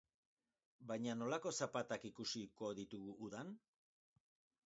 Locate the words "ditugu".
2.79-3.13